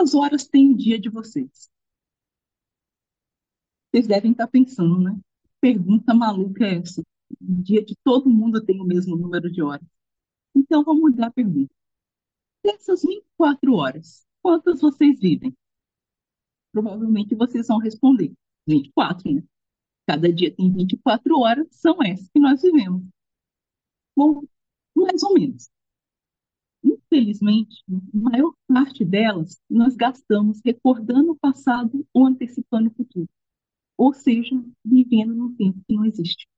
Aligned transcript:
Quantas 0.00 0.14
horas 0.14 0.46
tem 0.46 0.72
o 0.72 0.76
dia 0.76 0.98
de 0.98 1.10
vocês? 1.10 1.70
Vocês 3.92 4.06
devem 4.06 4.32
estar 4.32 4.46
pensando, 4.46 4.98
né? 4.98 5.20
Pergunta 5.60 6.14
maluca 6.14 6.64
é 6.64 6.76
essa? 6.76 7.02
O 7.02 7.62
dia 7.62 7.84
de 7.84 7.94
todo 8.02 8.30
mundo 8.30 8.64
tem 8.64 8.80
o 8.80 8.84
mesmo 8.84 9.14
número 9.14 9.52
de 9.52 9.60
horas. 9.60 9.86
Então, 10.54 10.82
vamos 10.82 11.02
mudar 11.02 11.26
a 11.26 11.30
pergunta. 11.30 11.70
Dessas 12.64 13.02
24 13.02 13.74
horas, 13.74 14.26
quantas 14.42 14.80
vocês 14.80 15.20
vivem? 15.20 15.54
Provavelmente 16.72 17.34
vocês 17.34 17.66
vão 17.66 17.76
responder 17.76 18.32
24, 18.66 19.30
né? 19.30 19.44
Cada 20.06 20.32
dia 20.32 20.50
tem 20.50 20.72
24 20.72 21.38
horas, 21.40 21.68
são 21.72 22.02
essas 22.02 22.26
que 22.30 22.40
nós 22.40 22.62
vivemos. 22.62 23.02
Bom, 24.16 24.44
mais 24.96 25.22
ou 25.22 25.34
menos. 25.34 25.68
Infelizmente, 26.82 27.82
a 27.88 28.30
maior 28.30 28.54
parte 28.66 29.04
delas 29.04 29.60
nós 29.68 29.96
gastamos 29.96 30.60
recordando 30.64 31.32
o 31.32 31.36
passado 31.36 32.06
ou 32.12 32.26
antecipando 32.26 32.88
o 32.88 32.94
futuro. 32.94 33.28
Ou 33.96 34.14
seja, 34.14 34.62
vivendo 34.84 35.34
num 35.34 35.54
tempo 35.54 35.80
que 35.86 35.94
não 35.94 36.04
existe. 36.04 36.48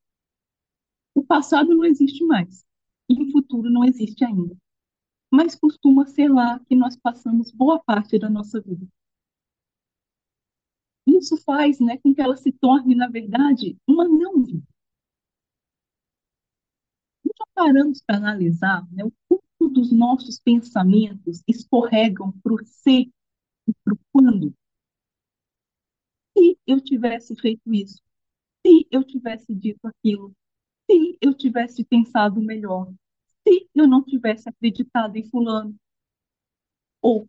O 1.14 1.24
passado 1.24 1.74
não 1.74 1.84
existe 1.84 2.24
mais 2.24 2.64
e 3.08 3.22
o 3.22 3.32
futuro 3.32 3.70
não 3.70 3.84
existe 3.84 4.24
ainda. 4.24 4.56
Mas 5.30 5.54
costuma 5.54 6.06
ser 6.06 6.28
lá 6.28 6.60
que 6.60 6.76
nós 6.76 6.96
passamos 6.96 7.50
boa 7.50 7.82
parte 7.82 8.18
da 8.18 8.28
nossa 8.28 8.60
vida. 8.60 8.86
Isso 11.06 11.36
faz 11.38 11.80
né, 11.80 11.98
com 11.98 12.14
que 12.14 12.20
ela 12.20 12.36
se 12.36 12.52
torne, 12.52 12.94
na 12.94 13.08
verdade, 13.08 13.76
uma 13.86 14.06
não 14.06 14.42
vida. 14.42 14.66
Já 17.24 17.44
paramos 17.54 18.00
para 18.02 18.16
analisar 18.16 18.86
né, 18.92 19.04
o 19.04 19.12
dos 19.72 19.90
nossos 19.90 20.38
pensamentos 20.38 21.42
escorregam 21.48 22.32
para 22.42 22.54
o 22.54 22.64
ser 22.64 23.10
e 23.66 23.74
para 23.84 23.94
o 23.94 23.98
quando? 24.12 24.54
Se 26.36 26.58
eu 26.66 26.80
tivesse 26.80 27.34
feito 27.36 27.72
isso, 27.72 28.00
se 28.66 28.86
eu 28.90 29.04
tivesse 29.04 29.54
dito 29.54 29.86
aquilo, 29.86 30.32
se 30.90 31.18
eu 31.20 31.34
tivesse 31.34 31.84
pensado 31.84 32.40
melhor, 32.40 32.92
se 33.46 33.68
eu 33.74 33.86
não 33.88 34.02
tivesse 34.02 34.48
acreditado 34.48 35.16
em 35.16 35.24
fulano, 35.28 35.74
ou 37.00 37.26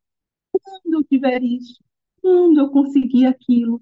quando 0.52 0.94
eu 0.94 1.04
tiver 1.04 1.42
isso, 1.44 1.84
quando 2.22 2.60
eu 2.60 2.70
conseguir 2.70 3.26
aquilo, 3.26 3.82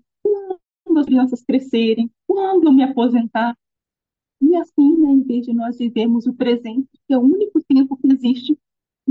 quando 0.84 1.00
as 1.00 1.06
crianças 1.06 1.44
crescerem, 1.44 2.10
quando 2.28 2.66
eu 2.66 2.74
me 2.74 2.84
aposentar. 2.84 3.58
E 4.42 4.56
assim, 4.56 4.98
né, 4.98 5.10
em 5.12 5.24
vez 5.24 5.46
de 5.46 5.54
nós 5.54 5.78
vivermos 5.78 6.26
o 6.26 6.34
presente, 6.34 6.90
que 7.08 7.14
é 7.14 7.18
o 7.18 7.22
único 7.22 7.62
tempo 7.64 7.96
que 7.98 8.12
existe, 8.12 8.58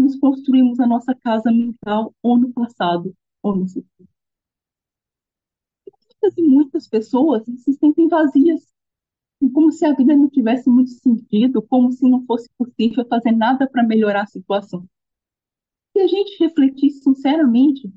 nós 0.00 0.16
construímos 0.18 0.80
a 0.80 0.86
nossa 0.86 1.14
casa 1.14 1.52
mental 1.52 2.14
ou 2.22 2.38
no 2.38 2.50
passado 2.52 3.14
ou 3.42 3.54
no 3.54 3.68
futuro. 3.68 4.08
Muitas 6.22 6.38
e 6.38 6.42
muitas 6.42 6.88
pessoas 6.88 7.44
se 7.44 7.72
sentem 7.74 8.08
vazias, 8.08 8.66
como 9.52 9.70
se 9.70 9.84
a 9.84 9.94
vida 9.94 10.16
não 10.16 10.28
tivesse 10.28 10.70
muito 10.70 10.90
sentido, 10.90 11.60
como 11.62 11.92
se 11.92 12.08
não 12.08 12.24
fosse 12.24 12.48
possível 12.56 13.06
fazer 13.06 13.32
nada 13.32 13.68
para 13.68 13.82
melhorar 13.82 14.22
a 14.22 14.26
situação. 14.26 14.86
Se 15.92 16.00
a 16.00 16.06
gente 16.06 16.42
refletir 16.42 16.90
sinceramente, 16.92 17.92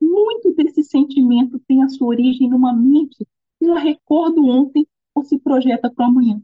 muito 0.00 0.54
desse 0.54 0.84
sentimento 0.84 1.58
tem 1.66 1.82
a 1.82 1.88
sua 1.88 2.08
origem 2.08 2.48
numa 2.48 2.72
mente 2.72 3.26
que 3.58 3.64
eu 3.64 3.74
recordo 3.74 4.44
ontem 4.44 4.86
ou 5.14 5.24
se 5.24 5.38
projeta 5.38 5.90
para 5.90 6.06
amanhã. 6.06 6.40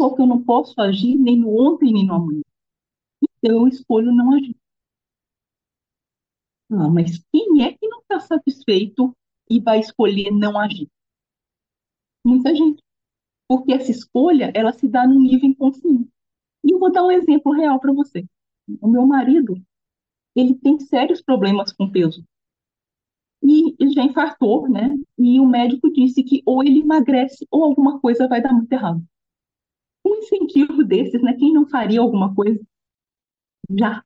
Só 0.00 0.14
que 0.14 0.22
eu 0.22 0.26
não 0.26 0.42
posso 0.42 0.80
agir 0.80 1.16
nem 1.16 1.38
no 1.38 1.48
ontem 1.48 1.92
nem 1.92 2.06
no 2.06 2.14
amanhã. 2.14 2.45
Eu 3.48 3.68
escolho 3.68 4.12
não 4.12 4.32
agir. 4.34 4.56
Ah, 6.70 6.88
mas 6.88 7.22
quem 7.32 7.62
é 7.62 7.72
que 7.72 7.86
não 7.86 8.00
está 8.00 8.18
satisfeito 8.18 9.16
e 9.48 9.60
vai 9.60 9.78
escolher 9.78 10.32
não 10.32 10.58
agir? 10.58 10.88
Muita 12.24 12.52
gente. 12.54 12.82
Porque 13.48 13.72
essa 13.72 13.92
escolha, 13.92 14.50
ela 14.52 14.72
se 14.72 14.88
dá 14.88 15.06
no 15.06 15.20
nível 15.20 15.48
inconsciente. 15.48 16.10
E 16.64 16.72
eu 16.72 16.78
vou 16.80 16.90
dar 16.90 17.04
um 17.04 17.12
exemplo 17.12 17.52
real 17.52 17.78
para 17.78 17.92
você. 17.92 18.26
O 18.80 18.88
meu 18.88 19.06
marido, 19.06 19.54
ele 20.34 20.56
tem 20.56 20.80
sérios 20.80 21.22
problemas 21.22 21.72
com 21.72 21.88
peso 21.88 22.24
e 23.42 23.76
ele 23.78 23.90
já 23.90 24.02
infartou, 24.02 24.68
né? 24.68 24.96
E 25.16 25.38
o 25.38 25.46
médico 25.46 25.90
disse 25.92 26.22
que 26.24 26.42
ou 26.44 26.64
ele 26.64 26.80
emagrece 26.80 27.46
ou 27.50 27.62
alguma 27.62 28.00
coisa 28.00 28.26
vai 28.26 28.42
dar 28.42 28.52
muito 28.52 28.72
errado. 28.72 29.04
Um 30.04 30.16
incentivo 30.16 30.82
desses, 30.84 31.22
né? 31.22 31.34
Quem 31.34 31.52
não 31.52 31.68
faria 31.68 32.00
alguma 32.00 32.34
coisa? 32.34 32.60
Já. 33.70 34.02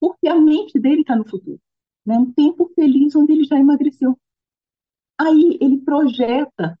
Porque 0.00 0.28
a 0.28 0.40
mente 0.40 0.78
dele 0.78 1.02
está 1.02 1.16
no 1.16 1.28
futuro. 1.28 1.60
Né? 2.04 2.18
Um 2.18 2.32
tempo 2.32 2.70
feliz 2.74 3.14
onde 3.14 3.32
ele 3.32 3.44
já 3.44 3.58
emagreceu. 3.58 4.18
Aí 5.18 5.58
ele 5.60 5.78
projeta, 5.78 6.78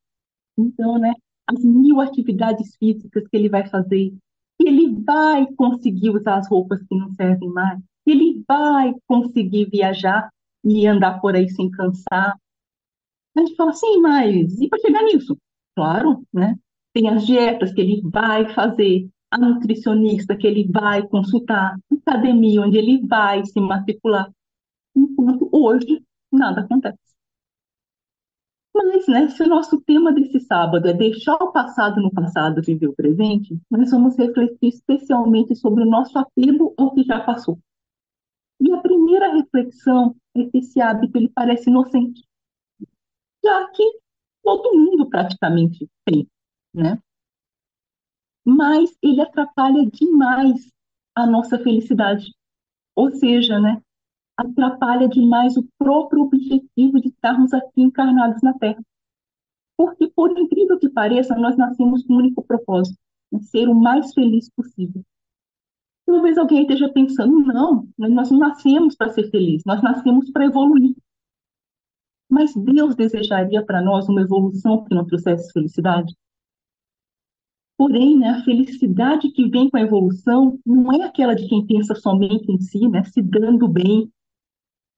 então, 0.58 0.98
né? 0.98 1.12
As 1.46 1.62
mil 1.62 2.00
atividades 2.00 2.76
físicas 2.76 3.26
que 3.28 3.36
ele 3.36 3.48
vai 3.48 3.68
fazer. 3.68 4.12
Ele 4.58 4.92
vai 5.02 5.46
conseguir 5.54 6.10
usar 6.10 6.38
as 6.38 6.48
roupas 6.48 6.82
que 6.82 6.96
não 6.96 7.12
servem 7.14 7.48
mais 7.50 7.80
ele 8.06 8.42
vai 8.46 8.92
conseguir 9.06 9.68
viajar 9.70 10.28
e 10.64 10.86
andar 10.86 11.20
por 11.20 11.34
aí 11.34 11.48
sem 11.48 11.70
cansar. 11.70 12.36
A 13.36 13.40
gente 13.40 13.56
fala 13.56 13.70
assim, 13.70 14.00
mas 14.00 14.60
e 14.60 14.68
para 14.68 14.80
chegar 14.80 15.02
nisso? 15.02 15.36
Claro, 15.74 16.22
né? 16.32 16.56
Tem 16.92 17.08
as 17.08 17.24
dietas 17.26 17.72
que 17.72 17.80
ele 17.80 18.02
vai 18.04 18.52
fazer, 18.54 19.08
a 19.32 19.38
nutricionista 19.38 20.36
que 20.36 20.46
ele 20.46 20.68
vai 20.70 21.02
consultar, 21.08 21.74
a 21.74 21.94
academia 21.94 22.60
onde 22.60 22.76
ele 22.76 23.04
vai 23.06 23.44
se 23.46 23.58
matricular. 23.58 24.30
Enquanto 24.94 25.48
hoje 25.50 26.04
nada 26.30 26.60
acontece. 26.60 26.98
Mas, 28.74 29.06
né, 29.06 29.28
se 29.28 29.42
o 29.42 29.48
nosso 29.48 29.80
tema 29.80 30.12
desse 30.12 30.38
sábado 30.40 30.86
é 30.86 30.92
deixar 30.92 31.34
o 31.36 31.50
passado 31.50 32.00
no 32.00 32.10
passado 32.10 32.62
viver 32.62 32.88
o 32.88 32.94
presente, 32.94 33.58
nós 33.70 33.90
vamos 33.90 34.16
refletir 34.18 34.68
especialmente 34.68 35.54
sobre 35.56 35.82
o 35.82 35.90
nosso 35.90 36.18
apego 36.18 36.74
ao 36.76 36.94
que 36.94 37.02
já 37.02 37.20
passou. 37.20 37.58
E 38.60 38.70
a 38.70 38.80
primeira 38.80 39.34
reflexão 39.34 40.14
é 40.34 40.44
que 40.44 40.58
esse 40.58 40.80
hábito 40.80 41.16
ele 41.16 41.30
parece 41.34 41.70
inocente, 41.70 42.22
já 43.42 43.68
que 43.70 43.82
todo 44.42 44.76
mundo 44.76 45.08
praticamente 45.08 45.88
tem, 46.04 46.28
né? 46.74 46.98
Mas 48.44 48.96
ele 49.02 49.20
atrapalha 49.20 49.86
demais 49.86 50.70
a 51.14 51.26
nossa 51.26 51.58
felicidade. 51.58 52.32
Ou 52.96 53.10
seja, 53.10 53.60
né, 53.60 53.80
atrapalha 54.36 55.08
demais 55.08 55.56
o 55.56 55.66
próprio 55.78 56.22
objetivo 56.22 57.00
de 57.00 57.08
estarmos 57.08 57.52
aqui 57.52 57.82
encarnados 57.82 58.42
na 58.42 58.54
Terra. 58.54 58.82
Porque, 59.76 60.08
por 60.08 60.36
incrível 60.38 60.78
que 60.78 60.88
pareça, 60.88 61.34
nós 61.34 61.56
nascemos 61.56 62.04
com 62.04 62.14
um 62.14 62.18
único 62.18 62.42
propósito, 62.42 62.98
ser 63.40 63.68
o 63.68 63.74
mais 63.74 64.12
feliz 64.12 64.50
possível. 64.50 65.02
Talvez 66.04 66.36
alguém 66.36 66.62
esteja 66.62 66.92
pensando, 66.92 67.40
não, 67.40 67.88
nós 67.96 68.30
não 68.30 68.38
nascemos 68.38 68.94
para 68.96 69.12
ser 69.12 69.30
felizes, 69.30 69.64
nós 69.64 69.82
nascemos 69.82 70.30
para 70.30 70.44
evoluir. 70.44 70.94
Mas 72.28 72.54
Deus 72.54 72.94
desejaria 72.94 73.64
para 73.64 73.80
nós 73.80 74.08
uma 74.08 74.22
evolução 74.22 74.84
que 74.84 74.94
não 74.94 75.06
trouxesse 75.06 75.52
felicidade? 75.52 76.14
Porém, 77.82 78.16
né, 78.16 78.28
a 78.28 78.44
felicidade 78.44 79.28
que 79.32 79.48
vem 79.48 79.68
com 79.68 79.76
a 79.76 79.80
evolução 79.80 80.56
não 80.64 80.92
é 80.92 81.02
aquela 81.02 81.34
de 81.34 81.48
quem 81.48 81.66
pensa 81.66 81.96
somente 81.96 82.48
em 82.48 82.60
si, 82.60 82.86
né, 82.86 83.02
se 83.02 83.20
dando 83.20 83.66
bem, 83.66 84.08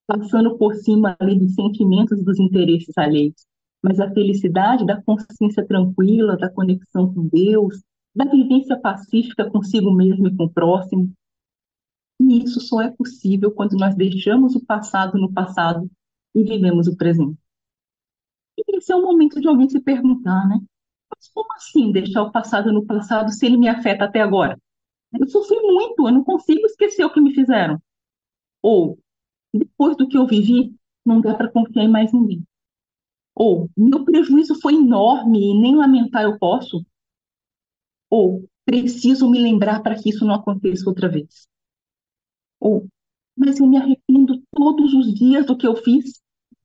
passando 0.07 0.59
por 0.59 0.75
cima 0.75 1.17
ali 1.19 1.35
dos 1.35 1.55
sentimentos 1.55 2.21
e 2.21 2.23
dos 2.23 2.39
interesses 2.39 2.93
alheios, 2.99 3.47
mas 3.83 3.99
a 3.99 4.13
felicidade 4.13 4.85
da 4.85 5.01
consciência 5.01 5.67
tranquila, 5.67 6.37
da 6.37 6.51
conexão 6.51 7.11
com 7.11 7.27
Deus, 7.27 7.83
da 8.15 8.27
vivência 8.27 8.79
pacífica 8.79 9.51
consigo 9.51 9.91
mesmo 9.91 10.29
e 10.29 10.37
com 10.37 10.45
o 10.45 10.53
próximo. 10.53 11.11
E 12.21 12.45
isso 12.45 12.61
só 12.61 12.83
é 12.83 12.91
possível 12.91 13.51
quando 13.51 13.79
nós 13.79 13.95
deixamos 13.95 14.55
o 14.57 14.63
passado 14.63 15.17
no 15.17 15.33
passado 15.33 15.91
e 16.35 16.45
vivemos 16.45 16.87
o 16.87 16.95
presente. 16.95 17.39
E 18.59 18.77
esse 18.77 18.93
é 18.93 18.95
o 18.95 19.01
momento 19.01 19.41
de 19.41 19.49
alguém 19.49 19.71
se 19.71 19.81
perguntar, 19.81 20.47
né? 20.47 20.61
Mas 21.11 21.29
como 21.33 21.53
assim 21.55 21.93
deixar 21.93 22.23
o 22.23 22.33
passado 22.33 22.73
no 22.73 22.85
passado 22.87 23.31
se 23.33 23.47
ele 23.47 23.57
me 23.57 23.69
afeta 23.69 24.05
até 24.05 24.21
agora? 24.21 24.59
Eu 25.19 25.29
sofri 25.29 25.59
muito, 25.63 26.09
eu 26.09 26.13
não 26.13 26.25
consigo 26.25 26.67
esquecer 26.67 27.05
o 27.05 27.13
que 27.13 27.21
me 27.21 27.35
fizeram. 27.35 27.81
Ou, 28.63 28.99
depois 29.55 29.97
do 29.97 30.09
que 30.09 30.19
eu 30.19 30.27
vivi, 30.27 30.75
não 31.07 31.21
dá 31.21 31.35
para 31.35 31.51
confiar 31.51 31.85
em 31.85 31.89
mais 31.89 32.13
ninguém. 32.13 32.45
Ou, 33.35 33.71
meu 33.77 34.05
prejuízo 34.05 34.61
foi 34.61 34.75
enorme 34.75 35.53
e 35.53 35.61
nem 35.61 35.77
lamentar 35.77 36.25
eu 36.25 36.39
posso. 36.39 36.85
Ou 38.09 38.49
preciso 38.65 39.29
me 39.31 39.39
lembrar 39.39 39.83
para 39.83 39.95
que 39.95 40.09
isso 40.09 40.25
não 40.25 40.35
aconteça 40.35 40.89
outra 40.89 41.07
vez. 41.07 41.47
Ou, 42.61 42.89
mas 43.37 43.61
eu 43.61 43.67
me 43.67 43.77
arrependo 43.77 44.43
todos 44.51 44.93
os 44.93 45.15
dias 45.15 45.47
do 45.47 45.57
que 45.57 45.67
eu 45.67 45.77
fiz. 45.77 46.21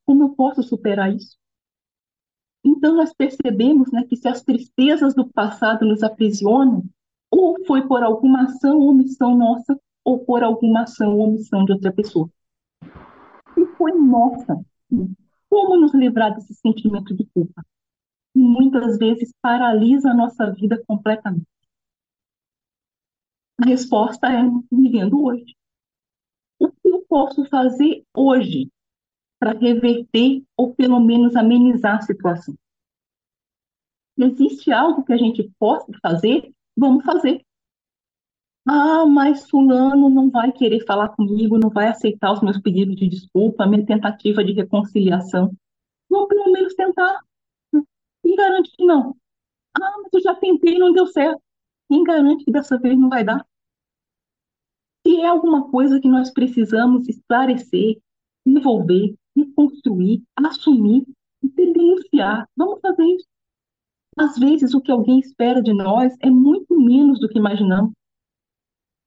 Como 0.05 0.23
eu 0.23 0.29
posso 0.35 0.63
superar 0.63 1.13
isso? 1.15 1.37
Então 2.63 2.95
nós 2.95 3.13
percebemos 3.13 3.91
né, 3.91 4.03
que 4.03 4.15
se 4.15 4.27
as 4.27 4.41
tristezas 4.43 5.15
do 5.15 5.27
passado 5.27 5.85
nos 5.85 6.03
aprisionam, 6.03 6.83
ou 7.31 7.55
foi 7.65 7.87
por 7.87 8.03
alguma 8.03 8.43
ação 8.43 8.79
ou 8.79 8.89
omissão 8.89 9.37
nossa, 9.37 9.79
ou 10.03 10.19
por 10.25 10.43
alguma 10.43 10.83
ação 10.83 11.17
ou 11.17 11.27
omissão 11.27 11.63
de 11.63 11.73
outra 11.73 11.91
pessoa. 11.91 12.29
E 13.57 13.65
foi 13.77 13.93
nossa. 13.93 14.59
Como 15.49 15.79
nos 15.79 15.93
livrar 15.93 16.33
desse 16.35 16.53
sentimento 16.55 17.15
de 17.15 17.25
culpa? 17.33 17.63
Que 18.33 18.39
muitas 18.39 18.97
vezes 18.97 19.33
paralisa 19.41 20.11
a 20.11 20.13
nossa 20.13 20.51
vida 20.51 20.81
completamente. 20.87 21.47
A 23.61 23.65
resposta 23.65 24.27
é 24.27 24.41
vivendo 24.71 25.23
hoje. 25.23 25.55
O 26.57 26.69
que 26.69 26.89
eu 26.89 27.05
posso 27.07 27.45
fazer 27.45 28.03
hoje 28.15 28.69
para 29.39 29.57
reverter 29.57 30.43
ou 30.57 30.75
pelo 30.75 30.99
menos 30.99 31.35
amenizar 31.35 31.97
a 31.97 32.01
situação? 32.01 32.55
Existe 34.17 34.71
algo 34.71 35.03
que 35.05 35.13
a 35.13 35.17
gente 35.17 35.49
possa 35.57 35.91
fazer? 36.01 36.53
Vamos 36.75 37.05
fazer. 37.05 37.41
Ah, 38.67 39.05
mas 39.05 39.49
fulano 39.49 40.09
não 40.09 40.29
vai 40.29 40.51
querer 40.51 40.85
falar 40.85 41.09
comigo, 41.09 41.57
não 41.57 41.69
vai 41.69 41.87
aceitar 41.87 42.33
os 42.33 42.41
meus 42.41 42.59
pedidos 42.59 42.95
de 42.97 43.07
desculpa, 43.07 43.65
minha 43.65 43.85
tentativa 43.85 44.43
de 44.43 44.51
reconciliação. 44.51 45.51
Vamos 46.09 46.27
pelo 46.27 46.51
menos 46.51 46.73
tentar. 46.75 47.19
Quem 48.21 48.35
garante 48.35 48.71
que 48.75 48.85
não? 48.85 49.15
Ah, 49.75 49.97
mas 50.03 50.13
eu 50.13 50.21
já 50.21 50.35
tentei 50.35 50.75
e 50.75 50.79
não 50.79 50.91
deu 50.91 51.07
certo. 51.07 51.41
Quem 51.89 52.03
garante 52.03 52.45
que 52.45 52.51
dessa 52.51 52.77
vez 52.77 52.97
não 52.99 53.09
vai 53.09 53.23
dar? 53.23 53.45
Se 55.05 55.19
é 55.21 55.25
alguma 55.25 55.71
coisa 55.71 55.99
que 55.99 56.07
nós 56.07 56.31
precisamos 56.31 57.07
esclarecer, 57.07 57.99
desenvolver, 58.45 59.15
reconstruir, 59.35 60.23
assumir 60.35 61.05
e 61.41 61.49
denunciar, 61.49 62.47
vamos 62.55 62.79
fazer 62.81 63.03
isso. 63.03 63.27
Às 64.17 64.37
vezes, 64.37 64.73
o 64.73 64.81
que 64.81 64.91
alguém 64.91 65.19
espera 65.19 65.61
de 65.61 65.73
nós 65.73 66.15
é 66.19 66.29
muito 66.29 66.79
menos 66.79 67.19
do 67.19 67.29
que 67.29 67.37
imaginamos. 67.37 67.93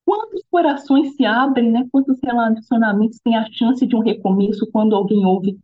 Quantos 0.07 0.43
corações 0.51 1.15
se 1.15 1.25
abrem, 1.25 1.71
né? 1.71 1.87
Quantos 1.93 2.19
relacionamentos 2.23 3.19
têm 3.23 3.37
a 3.37 3.51
chance 3.53 3.87
de 3.87 3.95
um 3.95 4.01
recomeço 4.01 4.71
quando 4.71 4.97
alguém 4.97 5.25
ouve? 5.25 5.59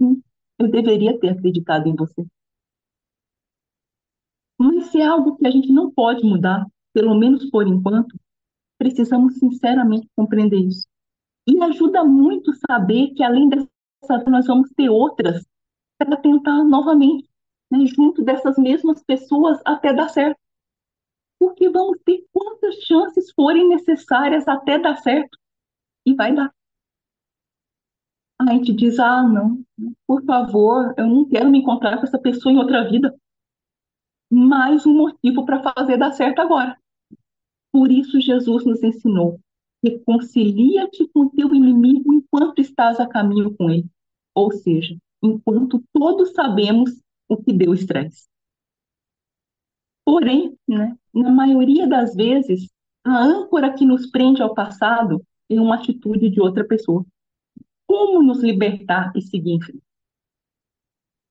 Hum, 0.00 0.20
eu 0.58 0.70
deveria 0.70 1.18
ter 1.18 1.28
acreditado 1.28 1.86
em 1.86 1.94
você. 1.94 2.26
Mas 4.58 4.86
se 4.86 5.00
é 5.00 5.06
algo 5.06 5.36
que 5.36 5.46
a 5.46 5.50
gente 5.50 5.72
não 5.72 5.90
pode 5.90 6.24
mudar, 6.24 6.66
pelo 6.92 7.14
menos 7.14 7.48
por 7.50 7.66
enquanto, 7.66 8.18
precisamos 8.76 9.34
sinceramente 9.38 10.08
compreender 10.16 10.58
isso. 10.58 10.86
E 11.46 11.62
ajuda 11.62 12.04
muito 12.04 12.52
saber 12.68 13.14
que 13.14 13.22
além 13.22 13.48
dessa 13.48 13.68
nós 14.26 14.46
vamos 14.46 14.70
ter 14.70 14.88
outras 14.88 15.44
para 15.98 16.16
tentar 16.16 16.64
novamente, 16.64 17.28
né, 17.70 17.84
junto 17.86 18.22
dessas 18.22 18.56
mesmas 18.56 19.02
pessoas 19.02 19.60
até 19.64 19.92
dar 19.92 20.08
certo 20.08 20.38
porque 21.38 21.68
vamos 21.70 21.98
ter 22.04 22.26
quantas 22.32 22.74
chances 22.82 23.30
forem 23.32 23.68
necessárias 23.68 24.46
até 24.48 24.78
dar 24.78 24.96
certo. 24.96 25.38
E 26.04 26.14
vai 26.14 26.34
dar. 26.34 26.52
A 28.40 28.52
gente 28.52 28.72
diz, 28.72 28.98
ah, 28.98 29.22
não, 29.22 29.64
por 30.06 30.24
favor, 30.24 30.94
eu 30.96 31.06
não 31.06 31.28
quero 31.28 31.50
me 31.50 31.58
encontrar 31.58 31.98
com 31.98 32.04
essa 32.04 32.18
pessoa 32.18 32.52
em 32.52 32.58
outra 32.58 32.88
vida. 32.88 33.14
Mais 34.30 34.86
um 34.86 34.94
motivo 34.94 35.44
para 35.44 35.62
fazer 35.62 35.96
dar 35.96 36.12
certo 36.12 36.40
agora. 36.40 36.78
Por 37.72 37.90
isso 37.90 38.20
Jesus 38.20 38.64
nos 38.64 38.82
ensinou, 38.82 39.40
reconcilia-te 39.82 41.08
com 41.08 41.28
teu 41.28 41.54
inimigo 41.54 42.12
enquanto 42.12 42.60
estás 42.60 42.98
a 42.98 43.06
caminho 43.06 43.56
com 43.56 43.70
ele. 43.70 43.88
Ou 44.34 44.52
seja, 44.52 44.96
enquanto 45.22 45.82
todos 45.92 46.32
sabemos 46.32 47.00
o 47.28 47.36
que 47.36 47.52
Deus 47.52 47.84
traz. 47.84 48.28
Porém, 50.04 50.56
né, 50.66 50.96
na 51.12 51.30
maioria 51.30 51.86
das 51.86 52.14
vezes, 52.14 52.68
a 53.04 53.22
âncora 53.22 53.72
que 53.72 53.84
nos 53.84 54.10
prende 54.10 54.42
ao 54.42 54.54
passado 54.54 55.22
é 55.50 55.60
uma 55.60 55.76
atitude 55.76 56.30
de 56.30 56.40
outra 56.40 56.66
pessoa. 56.66 57.04
Como 57.86 58.22
nos 58.22 58.42
libertar 58.42 59.12
e 59.14 59.22
seguir 59.22 59.52
em 59.52 59.60
frente? 59.60 59.82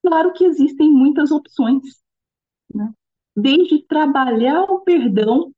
Claro 0.04 0.34
que 0.34 0.46
existem 0.46 0.90
muitas 0.92 1.32
opções, 1.32 1.84
né? 2.74 2.94
desde 3.36 3.84
trabalhar 3.84 4.64
o 4.64 4.80
perdão 4.80 5.52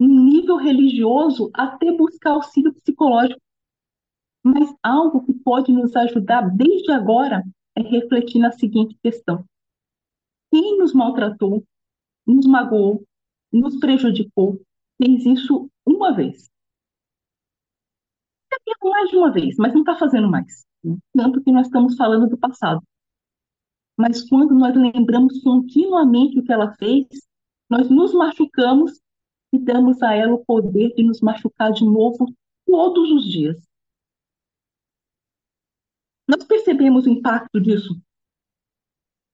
no 0.00 0.24
nível 0.24 0.56
religioso 0.56 1.50
até 1.52 1.92
buscar 1.92 2.30
auxílio 2.30 2.72
psicológico. 2.72 3.40
Mas 4.42 4.74
algo 4.82 5.22
que 5.26 5.34
pode 5.34 5.70
nos 5.70 5.94
ajudar 5.94 6.48
desde 6.48 6.90
agora 6.90 7.44
é 7.76 7.82
refletir 7.82 8.40
na 8.40 8.50
seguinte 8.50 8.96
questão: 9.02 9.44
quem 10.50 10.78
nos 10.78 10.94
maltratou, 10.94 11.62
nos 12.26 12.46
magoou, 12.46 13.04
nos 13.52 13.78
prejudicou, 13.78 14.58
fez 14.96 15.26
isso 15.26 15.70
uma 15.86 16.14
vez. 16.14 16.50
Fez 18.64 18.76
mais 18.82 19.10
de 19.10 19.16
uma 19.16 19.30
vez, 19.30 19.56
mas 19.58 19.74
não 19.74 19.80
está 19.80 19.96
fazendo 19.96 20.30
mais. 20.30 20.64
Tanto 21.14 21.42
que 21.42 21.52
nós 21.52 21.66
estamos 21.66 21.94
falando 21.94 22.26
do 22.26 22.38
passado. 22.38 22.82
Mas 23.98 24.26
quando 24.26 24.54
nós 24.54 24.74
lembramos 24.74 25.42
continuamente 25.42 26.38
o 26.38 26.42
que 26.42 26.52
ela 26.52 26.74
fez, 26.76 27.06
nós 27.68 27.90
nos 27.90 28.14
machucamos 28.14 28.98
e 29.52 29.58
damos 29.58 30.02
a 30.02 30.14
ela 30.14 30.34
o 30.34 30.44
poder 30.44 30.94
de 30.94 31.02
nos 31.02 31.20
machucar 31.20 31.72
de 31.72 31.84
novo 31.84 32.32
todos 32.66 33.10
os 33.10 33.30
dias. 33.30 33.60
Nós 36.28 36.44
percebemos 36.44 37.06
o 37.06 37.10
impacto 37.10 37.60
disso. 37.60 38.00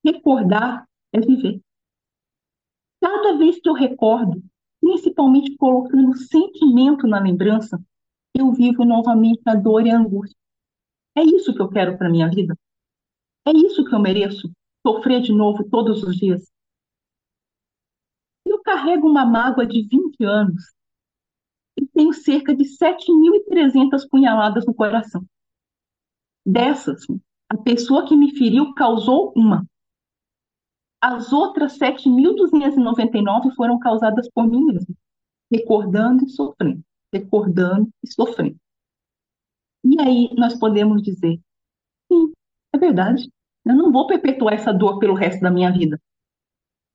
Recordar 0.05 0.89
é 1.13 1.21
viver. 1.21 1.61
Cada 3.01 3.37
vez 3.37 3.61
que 3.61 3.69
eu 3.69 3.75
recordo, 3.75 4.43
principalmente 4.81 5.57
colocando 5.57 6.17
sentimento 6.17 7.07
na 7.07 7.21
lembrança, 7.21 7.79
eu 8.35 8.53
vivo 8.53 8.85
novamente 8.85 9.43
a 9.47 9.55
dor 9.55 9.87
e 9.87 9.91
a 9.91 9.99
angústia. 9.99 10.37
É 11.17 11.23
isso 11.23 11.55
que 11.55 11.61
eu 11.61 11.69
quero 11.69 11.99
para 11.99 12.11
minha 12.11 12.29
vida? 12.29 12.57
É 13.47 13.53
isso 13.53 13.85
que 13.85 13.95
eu 13.95 14.01
mereço? 14.01 14.51
Sofrer 14.87 15.21
de 15.21 15.33
novo 15.33 15.69
todos 15.69 16.03
os 16.03 16.17
dias? 16.17 16.51
Carrego 18.67 19.09
uma 19.09 19.25
mágoa 19.25 19.65
de 19.65 19.87
20 19.87 20.25
anos 20.25 20.75
e 21.79 21.87
tenho 21.87 22.13
cerca 22.13 22.53
de 22.53 22.65
7.300 22.65 24.09
punhaladas 24.11 24.67
no 24.67 24.75
coração. 24.75 25.25
Dessas, 26.45 27.07
a 27.49 27.57
pessoa 27.57 28.05
que 28.09 28.17
me 28.17 28.37
feriu 28.37 28.75
causou 28.75 29.33
uma. 29.37 29.65
As 31.01 31.33
outras 31.33 31.79
7.299 31.79 33.55
foram 33.55 33.79
causadas 33.79 34.29
por 34.35 34.49
mim 34.49 34.65
mesmo, 34.65 34.97
recordando 35.49 36.25
e 36.25 36.31
sofrendo, 36.31 36.83
recordando 37.13 37.89
e 38.03 38.13
sofrendo. 38.13 38.57
E 39.85 40.01
aí 40.01 40.29
nós 40.35 40.59
podemos 40.59 41.03
dizer: 41.03 41.39
sim, 42.11 42.33
é 42.73 42.79
verdade, 42.79 43.31
eu 43.65 43.77
não 43.77 43.93
vou 43.93 44.09
perpetuar 44.09 44.55
essa 44.55 44.73
dor 44.73 44.99
pelo 44.99 45.15
resto 45.15 45.41
da 45.41 45.53
minha 45.53 45.71
vida. 45.71 46.01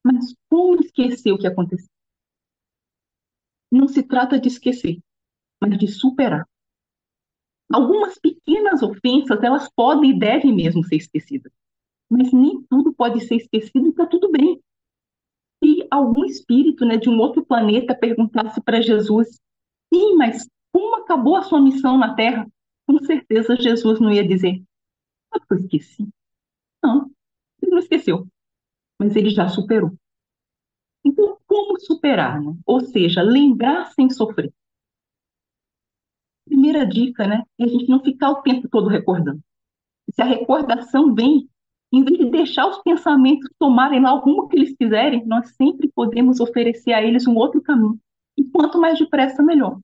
Mas 0.03 0.34
como 0.50 0.81
esquecer 0.81 1.31
o 1.31 1.38
que 1.38 1.48
aconteceu? 1.48 1.89
Não 3.72 3.88
se 3.88 4.03
trata 4.03 4.39
de 4.39 4.48
esquecer, 4.48 5.00
mas 5.62 5.77
de 5.77 5.88
superar. 5.88 6.48
Algumas 7.72 8.20
pequenas 8.20 8.81
ofensas, 8.81 9.41
elas 9.41 9.70
podem 9.74 10.12
e 10.12 10.20
devem 10.20 10.53
mesmo 10.53 10.84
ser 10.84 10.98
esquecidas 10.98 11.51
mas 12.12 12.34
nem 12.34 12.62
tudo 12.63 12.93
pode 12.93 13.22
ser 13.22 13.36
esquecido 13.36 13.88
e 13.88 13.89
está 13.89 14.05
tudo 14.05 14.29
bem. 14.29 14.62
Se 15.63 15.88
algum 15.89 16.25
espírito 16.25 16.86
né, 16.86 16.98
de 16.98 17.10
um 17.10 17.17
outro 17.17 17.46
planeta 17.46 17.96
perguntasse 17.96 18.60
para 18.62 18.81
Jesus, 18.81 19.39
sim, 19.93 20.15
mas 20.17 20.46
como 20.74 20.98
acabou 20.98 21.38
a 21.38 21.43
sua 21.43 21.62
missão 21.62 21.98
na 21.98 22.13
Terra? 22.13 22.46
Com 22.86 23.00
certeza 23.00 23.55
Jesus 23.55 24.01
não 24.01 24.12
ia 24.12 24.27
dizer, 24.27 24.62
ah, 25.34 25.39
eu 25.50 25.58
esqueci. 25.58 26.10
Não, 26.84 27.10
ele 27.62 27.72
não 27.72 27.79
esqueceu, 27.79 28.27
mas 29.01 29.15
ele 29.15 29.31
já 29.31 29.50
superou. 29.50 29.91
Então, 31.03 31.36
como 31.48 31.79
superar? 31.79 32.39
Né? 32.39 32.55
Ou 32.67 32.81
seja, 32.81 33.24
lembrar 33.24 33.91
sem 33.93 34.12
sofrer. 34.12 34.53
Primeira 36.46 36.86
dica, 36.86 37.25
né, 37.25 37.43
é 37.60 37.63
a 37.63 37.67
gente 37.67 37.89
não 37.89 38.03
ficar 38.03 38.29
o 38.29 38.43
tempo 38.43 38.70
todo 38.70 38.88
recordando. 38.88 39.41
Se 40.13 40.22
a 40.22 40.25
recordação 40.25 41.15
vem, 41.15 41.50
em 41.91 42.03
vez 42.03 42.20
de 42.20 42.29
deixar 42.29 42.67
os 42.67 42.77
pensamentos 42.84 43.50
tomarem 43.58 44.00
lá 44.00 44.13
o 44.13 44.20
rumo 44.20 44.48
que 44.48 44.55
eles 44.55 44.75
quiserem, 44.77 45.25
nós 45.25 45.50
sempre 45.55 45.91
podemos 45.96 46.39
oferecer 46.39 46.93
a 46.93 47.01
eles 47.01 47.25
um 47.25 47.36
outro 47.36 47.60
caminho. 47.60 48.00
E 48.38 48.43
quanto 48.43 48.79
mais 48.79 49.00
depressa, 49.00 49.41
melhor. 49.41 49.79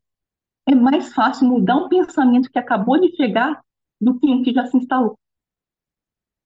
É 0.70 0.76
mais 0.76 1.12
fácil 1.12 1.48
mudar 1.48 1.78
um 1.78 1.90
pensamento 1.90 2.52
que 2.52 2.60
acabou 2.60 3.00
de 3.00 3.16
chegar 3.16 3.64
do 4.00 4.20
que 4.20 4.28
um 4.28 4.44
que 4.44 4.54
já 4.54 4.68
se 4.68 4.78
instalou. 4.78 5.18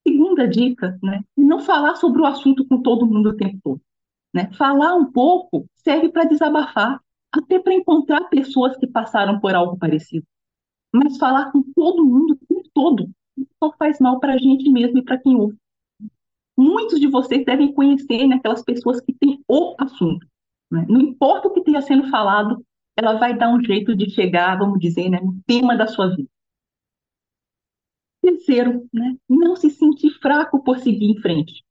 Segunda 0.08 0.48
dica, 0.48 0.98
né? 1.01 1.24
Não 1.38 1.60
falar 1.60 1.96
sobre 1.96 2.22
o 2.22 2.25
assunto 2.25 2.65
com 2.67 2.81
todo 2.81 3.05
mundo 3.05 3.29
o 3.29 3.38
tempo 3.38 3.60
todo. 3.63 3.81
Né? 4.34 4.51
Falar 4.53 4.96
um 4.96 5.12
pouco 5.12 5.65
serve 5.75 6.10
para 6.10 6.24
desabafar, 6.24 7.00
até 7.31 7.60
para 7.60 7.74
encontrar 7.74 8.29
pessoas 8.29 8.75
que 8.77 8.88
passaram 8.88 9.39
por 9.39 9.53
algo 9.53 9.77
parecido. 9.77 10.25
Mas 10.93 11.17
falar 11.17 11.51
com 11.51 11.63
todo 11.75 12.05
mundo 12.05 12.34
o 12.34 12.46
tempo 12.46 12.70
todo 12.74 13.10
só 13.63 13.72
faz 13.77 14.00
mal 14.00 14.20
para 14.20 14.34
a 14.34 14.38
gente 14.38 14.70
mesmo 14.70 14.98
e 14.98 15.03
para 15.03 15.17
quem 15.17 15.36
ouve. 15.36 15.58
Muitos 16.58 17.00
de 17.00 17.08
vocês 17.08 17.46
devem 17.46 17.74
conhecer 17.74 18.27
né, 18.27 18.36
aquelas 18.36 18.63
pessoas 18.63 19.00
que 19.00 19.13
têm 19.13 19.41
o 19.48 19.75
assunto. 19.79 20.25
Né? 20.72 20.86
Não 20.88 21.01
importa 21.01 21.48
o 21.48 21.53
que 21.53 21.63
tenha 21.63 21.81
sendo 21.81 22.10
falado, 22.10 22.63
ela 22.98 23.13
vai 23.13 23.38
dar 23.38 23.53
um 23.53 23.63
jeito 23.63 23.96
de 23.96 24.10
chegar, 24.10 24.58
vamos 24.58 24.79
dizer, 24.79 25.10
né, 25.10 25.20
no 25.22 25.39
tema 25.48 25.75
da 25.75 25.88
sua 25.88 26.13
vida. 26.15 26.29
Terceiro, 28.21 28.87
né, 28.93 29.17
não 29.27 29.55
se 29.55 29.69
sentir 29.69 30.11
fraco 30.19 30.63
por 30.63 30.77
seguir 30.79 31.09
em 31.09 31.19
frente. 31.19 31.63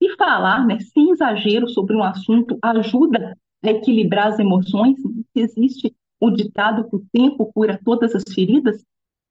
E 0.00 0.16
falar, 0.16 0.66
né, 0.66 0.78
sem 0.80 1.10
exagero 1.10 1.68
sobre 1.68 1.96
um 1.96 2.02
assunto 2.02 2.58
ajuda 2.62 3.36
a 3.62 3.70
equilibrar 3.70 4.28
as 4.28 4.38
emoções. 4.38 4.98
Existe 5.34 5.94
o 6.20 6.30
ditado 6.30 6.88
que 6.88 6.96
o 6.96 7.06
tempo 7.12 7.52
cura 7.52 7.80
todas 7.84 8.14
as 8.14 8.22
feridas. 8.32 8.84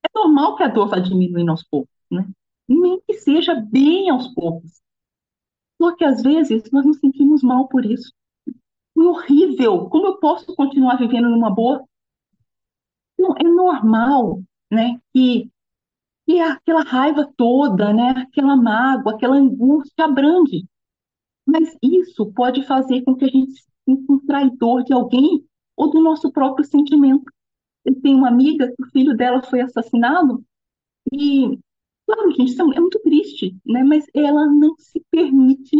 É 0.04 0.10
normal 0.14 0.56
que 0.56 0.64
a 0.64 0.68
dor 0.68 0.90
vá 0.90 1.00
diminuindo 1.00 1.52
aos 1.52 1.64
poucos, 1.64 1.94
né? 2.12 2.28
Nem 2.68 3.00
que 3.02 3.14
seja 3.14 3.56
bem 3.56 4.10
aos 4.10 4.28
poucos. 4.34 4.82
Só 5.82 5.96
que 5.96 6.04
às 6.04 6.22
vezes 6.22 6.64
nós 6.72 6.86
nos 6.86 6.98
sentimos 7.00 7.44
mal 7.44 7.68
por 7.68 7.86
isso. 7.86 8.12
É 8.98 9.02
horrível! 9.02 9.90
Como 9.90 10.08
eu 10.08 10.18
posso 10.18 10.56
continuar 10.56 10.98
vivendo 10.98 11.30
numa 11.30 11.50
boa? 11.50 11.84
Então, 13.14 13.36
é 13.38 13.44
normal, 13.44 14.42
né, 14.72 15.00
que, 15.14 15.50
que 16.26 16.40
aquela 16.40 16.84
raiva 16.84 17.32
toda, 17.38 17.94
né, 17.94 18.12
aquela 18.12 18.56
mágoa, 18.56 19.14
aquela 19.14 19.36
angústia 19.36 20.06
abrande. 20.06 20.66
Mas 21.46 21.76
isso 21.82 22.32
pode 22.34 22.66
fazer 22.66 23.04
com 23.04 23.16
que 23.16 23.26
a 23.26 23.30
gente 23.30 23.54
se 23.54 23.68
sinta 23.88 24.14
um 24.14 24.20
traidor 24.26 24.84
de 24.84 24.94
alguém 24.94 25.46
ou 25.76 25.90
do 25.90 26.02
nosso 26.02 26.32
próprio 26.32 26.66
sentimento. 26.66 27.26
Eu 27.86 28.00
tenho 28.02 28.18
uma 28.18 28.30
amiga 28.30 28.68
que 28.68 28.84
o 28.84 28.90
filho 28.92 29.16
dela 29.16 29.42
foi 29.44 29.62
assassinado 29.62 30.44
e, 31.12 31.60
claro, 32.06 32.32
gente, 32.32 32.52
isso 32.52 32.62
é 32.62 32.80
muito 32.80 33.00
triste, 33.00 33.56
né? 33.66 33.84
Mas 33.84 34.06
ela 34.14 34.46
não 34.48 34.76
se 34.80 35.04
permite 35.12 35.76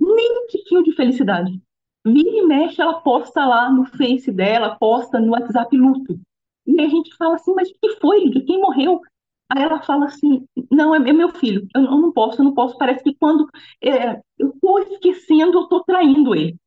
nem 0.00 0.42
um 0.42 0.46
tiquinho 0.46 0.82
de 0.82 0.92
felicidade. 0.92 1.60
Vira 2.06 2.30
e 2.30 2.46
mexe, 2.46 2.80
ela 2.80 3.00
posta 3.00 3.44
lá 3.44 3.70
no 3.70 3.84
Face 3.84 4.32
dela, 4.32 4.76
posta 4.76 5.20
no 5.20 5.32
WhatsApp 5.32 5.76
luto. 5.76 6.18
E 6.66 6.80
a 6.80 6.88
gente 6.88 7.14
fala 7.16 7.34
assim, 7.34 7.52
mas 7.54 7.70
o 7.70 7.74
que 7.80 7.96
foi? 8.00 8.30
De 8.30 8.42
quem 8.42 8.60
morreu? 8.60 9.00
Aí 9.50 9.62
ela 9.62 9.82
fala 9.82 10.06
assim, 10.06 10.46
não, 10.70 10.94
é 10.94 11.12
meu 11.12 11.30
filho, 11.34 11.66
eu 11.74 11.82
não 11.82 12.12
posso, 12.12 12.40
eu 12.40 12.44
não 12.44 12.54
posso. 12.54 12.76
Parece 12.76 13.02
que 13.02 13.14
quando 13.14 13.48
é, 13.82 14.20
eu 14.38 14.50
estou 14.50 14.78
esquecendo, 14.80 15.58
eu 15.58 15.62
estou 15.62 15.82
traindo 15.84 16.34
ele. 16.34 16.58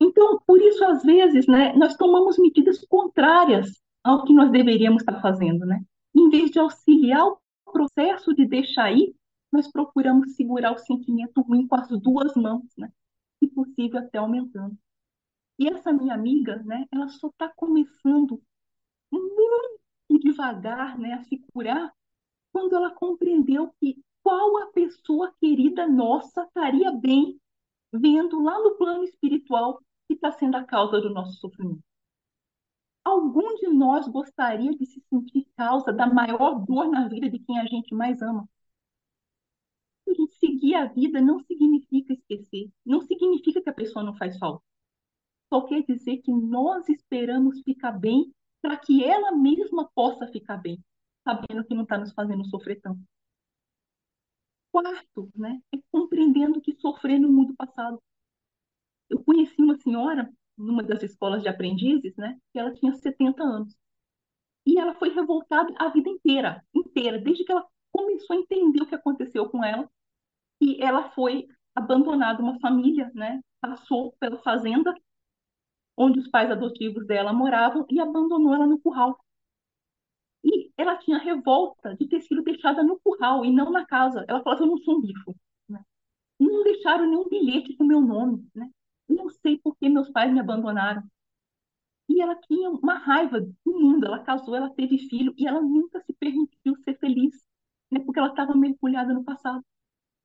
Então, 0.00 0.40
por 0.46 0.60
isso, 0.60 0.84
às 0.84 1.02
vezes, 1.02 1.46
né, 1.46 1.72
nós 1.74 1.96
tomamos 1.96 2.38
medidas 2.38 2.84
contrárias 2.86 3.70
ao 4.02 4.24
que 4.24 4.32
nós 4.32 4.50
deveríamos 4.50 5.02
estar 5.02 5.20
fazendo, 5.20 5.64
né? 5.64 5.82
Em 6.14 6.28
vez 6.28 6.50
de 6.50 6.58
auxiliar 6.58 7.26
o 7.26 7.38
processo 7.72 8.34
de 8.34 8.46
deixar 8.46 8.92
ir, 8.92 9.14
nós 9.52 9.70
procuramos 9.70 10.34
segurar 10.34 10.72
o 10.72 10.78
sentimento 10.78 11.40
ruim 11.40 11.66
com 11.66 11.76
as 11.76 11.88
duas 12.00 12.34
mãos, 12.34 12.66
né? 12.76 12.90
Se 13.38 13.48
possível, 13.48 14.00
até 14.00 14.18
aumentando. 14.18 14.76
E 15.58 15.68
essa 15.68 15.92
minha 15.92 16.14
amiga, 16.14 16.62
né, 16.64 16.84
ela 16.92 17.08
só 17.08 17.28
está 17.28 17.48
começando 17.56 18.40
devagar, 20.36 20.98
né, 20.98 21.14
a 21.14 21.24
se 21.24 21.38
curar, 21.52 21.92
quando 22.52 22.76
ela 22.76 22.90
compreendeu 22.90 23.72
que 23.80 24.02
qual 24.22 24.58
a 24.58 24.66
pessoa 24.66 25.34
querida 25.40 25.86
nossa 25.88 26.42
estaria 26.42 26.92
bem 26.92 27.40
vendo 27.92 28.42
lá 28.42 28.58
no 28.58 28.76
plano 28.76 29.02
espiritual 29.04 29.80
que 30.06 30.14
está 30.14 30.30
sendo 30.32 30.56
a 30.56 30.64
causa 30.64 31.00
do 31.00 31.10
nosso 31.10 31.38
sofrimento. 31.38 31.82
Algum 33.04 33.54
de 33.56 33.68
nós 33.68 34.08
gostaria 34.08 34.76
de 34.76 34.84
se 34.84 35.00
sentir 35.08 35.46
causa 35.56 35.92
da 35.92 36.06
maior 36.12 36.64
dor 36.64 36.88
na 36.88 37.08
vida 37.08 37.30
de 37.30 37.38
quem 37.38 37.58
a 37.58 37.64
gente 37.64 37.94
mais 37.94 38.20
ama? 38.20 38.48
A 40.08 40.12
gente 40.12 40.34
seguir 40.34 40.74
a 40.74 40.86
vida 40.86 41.20
não 41.20 41.38
significa 41.40 42.12
esquecer, 42.12 42.68
não 42.84 43.00
significa 43.00 43.62
que 43.62 43.70
a 43.70 43.74
pessoa 43.74 44.04
não 44.04 44.16
faz 44.16 44.36
falta. 44.38 44.62
Só 45.48 45.60
quer 45.62 45.82
dizer 45.84 46.18
que 46.18 46.32
nós 46.32 46.88
esperamos 46.88 47.62
ficar 47.62 47.92
bem 47.92 48.32
para 48.60 48.76
que 48.76 49.04
ela 49.04 49.32
mesma 49.32 49.88
possa 49.94 50.26
ficar 50.28 50.56
bem, 50.58 50.82
sabendo 51.24 51.64
que 51.64 51.74
não 51.74 51.82
está 51.84 51.98
nos 51.98 52.12
fazendo 52.12 52.44
sofrer 52.46 52.80
tanto. 52.80 53.00
Quarto, 54.70 55.30
né, 55.34 55.60
é 55.74 55.78
compreendendo 55.90 56.60
que 56.60 56.74
sofrer 56.80 57.18
no 57.18 57.32
mundo 57.32 57.54
passado. 57.56 58.00
Eu 59.08 59.22
conheci 59.24 59.60
uma 59.60 59.76
senhora 59.78 60.30
numa 60.56 60.82
das 60.82 61.02
escolas 61.02 61.42
de 61.42 61.48
aprendizes, 61.48 62.14
né, 62.16 62.38
que 62.52 62.58
ela 62.58 62.72
tinha 62.74 62.94
70 62.94 63.42
anos. 63.42 63.76
E 64.66 64.78
ela 64.78 64.94
foi 64.94 65.10
revoltada 65.10 65.72
a 65.78 65.88
vida 65.90 66.08
inteira, 66.08 66.64
inteira, 66.74 67.18
desde 67.18 67.44
que 67.44 67.52
ela 67.52 67.66
começou 67.92 68.36
a 68.36 68.40
entender 68.40 68.82
o 68.82 68.86
que 68.86 68.94
aconteceu 68.94 69.48
com 69.48 69.64
ela, 69.64 69.88
e 70.60 70.82
ela 70.82 71.10
foi 71.10 71.46
abandonada 71.74 72.42
uma 72.42 72.58
família, 72.60 73.10
né, 73.14 73.40
passou 73.60 74.12
pela 74.20 74.38
fazenda 74.42 74.94
onde 75.96 76.18
os 76.20 76.28
pais 76.28 76.50
adotivos 76.50 77.06
dela 77.06 77.32
moravam 77.32 77.86
e 77.90 77.98
abandonou 78.00 78.54
ela 78.54 78.66
no 78.66 78.78
curral. 78.78 79.18
E 80.44 80.70
ela 80.76 80.96
tinha 80.96 81.18
revolta 81.18 81.96
de 81.96 82.06
ter 82.06 82.20
sido 82.20 82.42
deixada 82.42 82.82
no 82.82 82.98
curral 83.00 83.44
e 83.44 83.50
não 83.50 83.70
na 83.70 83.86
casa. 83.86 84.24
Ela 84.28 84.42
falava, 84.42 84.62
eu 84.62 84.66
não 84.68 84.78
sou 84.78 84.98
um 84.98 85.00
bicho. 85.00 85.34
Né? 85.68 85.82
Não 86.38 86.62
deixaram 86.62 87.06
nenhum 87.06 87.28
bilhete 87.28 87.76
com 87.76 87.84
meu 87.84 88.00
nome. 88.00 88.46
Né? 88.54 88.70
Não 89.08 89.28
sei 89.30 89.58
por 89.58 89.76
que 89.76 89.88
meus 89.88 90.10
pais 90.10 90.32
me 90.32 90.40
abandonaram. 90.40 91.02
E 92.08 92.20
ela 92.20 92.36
tinha 92.36 92.70
uma 92.70 92.94
raiva 92.98 93.40
do 93.40 93.56
mundo. 93.66 94.06
Ela 94.06 94.20
casou, 94.20 94.54
ela 94.54 94.70
teve 94.70 94.98
filho 95.08 95.34
e 95.36 95.46
ela 95.46 95.60
nunca 95.60 96.00
se 96.02 96.12
permitiu 96.12 96.76
ser 96.76 96.96
feliz, 96.98 97.34
né? 97.90 98.00
porque 98.00 98.18
ela 98.18 98.28
estava 98.28 98.54
mergulhada 98.54 99.12
no 99.12 99.24
passado. 99.24 99.64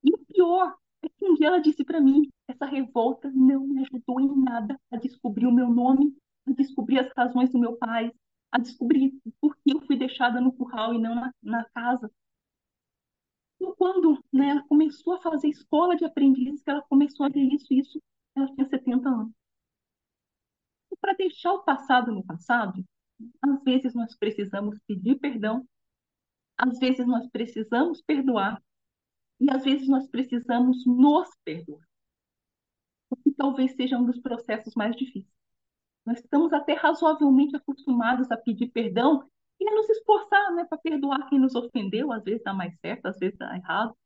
E 0.03 0.13
o 0.13 0.17
pior 0.19 0.75
que 1.09 1.25
um 1.25 1.35
dia 1.35 1.47
ela 1.47 1.59
disse 1.59 1.83
para 1.83 1.99
mim: 1.99 2.29
essa 2.47 2.65
revolta 2.65 3.29
não 3.31 3.65
me 3.67 3.81
ajudou 3.81 4.19
em 4.19 4.35
nada 4.43 4.79
a 4.91 4.97
descobrir 4.97 5.47
o 5.47 5.51
meu 5.51 5.69
nome, 5.69 6.15
a 6.47 6.51
descobrir 6.51 6.99
as 6.99 7.11
razões 7.15 7.51
do 7.51 7.59
meu 7.59 7.75
pai, 7.77 8.11
a 8.51 8.59
descobrir 8.59 9.13
por 9.39 9.55
que 9.57 9.73
eu 9.73 9.81
fui 9.81 9.97
deixada 9.97 10.41
no 10.41 10.51
curral 10.51 10.93
e 10.93 10.99
não 10.99 11.15
na, 11.15 11.33
na 11.41 11.65
casa. 11.69 12.11
Então, 13.55 13.75
quando 13.75 14.23
né, 14.33 14.49
ela 14.49 14.63
começou 14.67 15.13
a 15.13 15.21
fazer 15.21 15.47
escola 15.47 15.95
de 15.95 16.03
aprendizes, 16.03 16.61
que 16.63 16.69
ela 16.69 16.81
começou 16.83 17.25
a 17.25 17.29
ver 17.29 17.43
isso, 17.43 17.73
isso, 17.73 18.01
ela 18.35 18.47
tinha 18.53 18.67
70 18.67 19.07
anos. 19.07 19.31
E 20.91 20.97
para 20.97 21.13
deixar 21.13 21.53
o 21.53 21.63
passado 21.63 22.11
no 22.11 22.23
passado, 22.23 22.83
às 23.41 23.63
vezes 23.63 23.93
nós 23.93 24.15
precisamos 24.15 24.79
pedir 24.87 25.19
perdão, 25.19 25.65
às 26.57 26.79
vezes 26.79 27.05
nós 27.07 27.27
precisamos 27.29 28.01
perdoar, 28.01 28.61
e 29.41 29.49
às 29.49 29.63
vezes 29.63 29.87
nós 29.87 30.07
precisamos 30.07 30.85
nos 30.85 31.27
perdoar. 31.43 31.83
O 33.09 33.15
que 33.15 33.31
talvez 33.31 33.75
seja 33.75 33.97
um 33.97 34.05
dos 34.05 34.19
processos 34.19 34.75
mais 34.75 34.95
difíceis. 34.95 35.33
Nós 36.05 36.19
estamos 36.19 36.53
até 36.53 36.73
razoavelmente 36.73 37.55
acostumados 37.55 38.29
a 38.31 38.37
pedir 38.37 38.69
perdão 38.69 39.27
e 39.59 39.67
a 39.67 39.75
nos 39.75 39.89
esforçar 39.89 40.53
né, 40.53 40.63
para 40.65 40.77
perdoar 40.77 41.27
quem 41.27 41.39
nos 41.39 41.55
ofendeu, 41.55 42.11
às 42.11 42.23
vezes 42.23 42.43
dá 42.43 42.53
mais 42.53 42.79
certo, 42.79 43.07
às 43.07 43.17
vezes 43.17 43.37
dá 43.37 43.55
errado. 43.55 43.97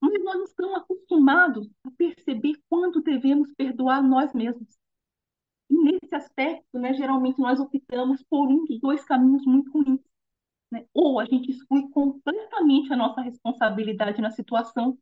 Mas 0.00 0.12
nós 0.24 0.34
não 0.34 0.44
estamos 0.44 0.78
acostumados 0.78 1.70
a 1.84 1.90
perceber 1.92 2.54
quando 2.68 3.02
devemos 3.02 3.52
perdoar 3.54 4.02
nós 4.02 4.34
mesmos. 4.34 4.76
E 5.70 5.74
nesse 5.74 6.14
aspecto, 6.14 6.76
né, 6.76 6.92
geralmente 6.92 7.38
nós 7.38 7.60
optamos 7.60 8.22
por 8.24 8.48
um 8.48 8.64
dos 8.64 8.80
dois 8.80 9.04
caminhos 9.04 9.46
muito 9.46 9.70
ruins. 9.70 10.00
Né? 10.74 10.88
Ou 10.92 11.20
a 11.20 11.24
gente 11.24 11.52
exclui 11.52 11.88
completamente 11.90 12.92
a 12.92 12.96
nossa 12.96 13.20
responsabilidade 13.20 14.20
na 14.20 14.32
situação, 14.32 14.98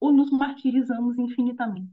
ou 0.00 0.12
nos 0.12 0.32
martirizamos 0.32 1.16
infinitamente. 1.16 1.92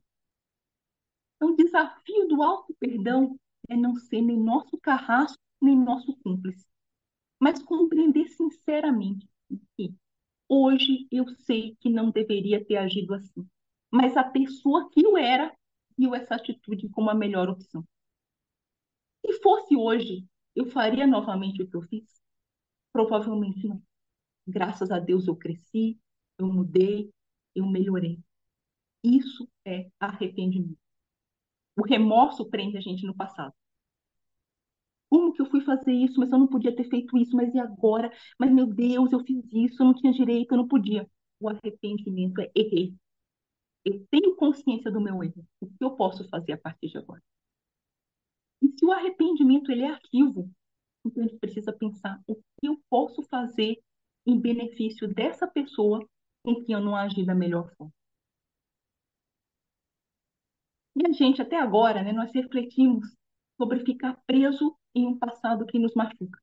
Então, 1.36 1.52
o 1.52 1.56
desafio 1.56 2.28
do 2.28 2.42
auto-perdão 2.42 3.38
é 3.70 3.78
não 3.78 3.96
ser 3.96 4.24
nem 4.24 4.36
nosso 4.36 4.80
carrasco, 4.80 5.38
nem 5.62 5.78
nosso 5.78 6.18
cúmplice, 6.24 6.66
mas 7.40 7.62
compreender 7.62 8.30
sinceramente 8.30 9.30
que 9.78 9.94
hoje 10.48 11.08
eu 11.12 11.28
sei 11.30 11.78
que 11.80 11.88
não 11.88 12.10
deveria 12.10 12.66
ter 12.66 12.78
agido 12.78 13.14
assim, 13.14 13.48
mas 13.92 14.18
a 14.18 14.24
pessoa 14.24 14.90
que 14.90 15.06
eu 15.06 15.16
era 15.16 15.56
viu 15.96 16.16
essa 16.16 16.34
atitude 16.34 16.90
como 16.90 17.12
a 17.12 17.16
melhor 17.16 17.48
opção. 17.48 17.86
Se 19.26 19.40
fosse 19.42 19.78
hoje, 19.78 20.26
eu 20.56 20.66
faria 20.66 21.08
novamente 21.08 21.62
o 21.64 21.70
que 21.70 21.78
eu 21.78 21.82
fiz? 21.84 22.19
Provavelmente 23.00 23.66
não. 23.66 23.82
Graças 24.48 24.92
a 24.92 25.00
Deus 25.00 25.28
eu 25.28 25.36
cresci, 25.36 26.00
eu 26.38 26.48
mudei, 26.48 27.12
eu 27.56 27.66
melhorei. 27.66 28.20
Isso 29.04 29.50
é 29.66 29.92
arrependimento. 30.00 30.78
O 31.76 31.82
remorso 31.84 32.48
prende 32.48 32.78
a 32.78 32.82
gente 32.82 33.08
no 33.08 33.16
passado. 33.16 33.56
Como 35.10 35.34
que 35.34 35.42
eu 35.42 35.46
fui 35.46 35.62
fazer 35.62 35.92
isso? 35.92 36.20
Mas 36.20 36.32
eu 36.32 36.38
não 36.40 36.48
podia 36.48 36.76
ter 36.76 36.84
feito 36.90 37.18
isso, 37.18 37.36
mas 37.36 37.54
e 37.54 37.60
agora? 37.60 38.12
Mas 38.40 38.52
meu 38.52 38.66
Deus, 38.68 39.12
eu 39.12 39.20
fiz 39.26 39.44
isso, 39.54 39.82
eu 39.82 39.86
não 39.88 39.94
tinha 39.94 40.12
direito, 40.14 40.52
eu 40.52 40.58
não 40.58 40.68
podia. 40.68 41.08
O 41.40 41.50
arrependimento 41.50 42.40
é 42.42 42.52
errei. 42.56 42.96
Eu 43.86 44.06
tenho 44.12 44.36
consciência 44.36 44.92
do 44.92 45.02
meu 45.02 45.24
erro. 45.24 45.46
O 45.62 45.68
que 45.68 45.84
eu 45.84 45.92
posso 45.92 46.28
fazer 46.30 46.54
a 46.54 46.58
partir 46.58 46.90
de 46.90 46.98
agora? 46.98 47.22
E 48.62 48.68
se 48.70 48.86
o 48.86 48.92
arrependimento 48.94 49.70
ele 49.70 49.82
é 49.84 49.90
ativo, 49.90 50.50
então 51.10 51.24
a 51.24 51.28
gente 51.28 51.40
precisa 51.40 51.74
pensar 51.74 52.22
o 52.28 52.36
que 52.36 52.68
eu 52.68 52.80
posso 52.90 53.22
fazer 53.24 53.82
em 54.26 54.40
benefício 54.40 55.08
dessa 55.08 55.48
pessoa 55.48 56.08
com 56.44 56.64
quem 56.64 56.76
eu 56.76 56.82
não 56.82 56.96
agi 56.96 57.26
da 57.26 57.36
melhor 57.36 57.70
forma. 57.76 57.92
E 60.96 61.08
a 61.08 61.12
gente, 61.12 61.42
até 61.42 61.58
agora, 61.58 62.04
né, 62.04 62.12
nós 62.12 62.32
refletimos 62.34 63.06
sobre 63.58 63.84
ficar 63.86 64.22
preso 64.26 64.76
em 64.94 65.08
um 65.08 65.18
passado 65.18 65.66
que 65.66 65.80
nos 65.80 65.94
machuca. 65.94 66.40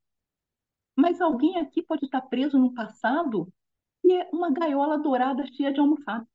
Mas 0.96 1.20
alguém 1.20 1.58
aqui 1.58 1.82
pode 1.82 2.06
estar 2.06 2.22
preso 2.22 2.58
num 2.58 2.72
passado 2.74 3.52
que 4.02 4.12
é 4.12 4.28
uma 4.32 4.50
gaiola 4.50 4.98
dourada 4.98 5.46
cheia 5.46 5.72
de 5.72 5.80
almofadas. 5.80 6.28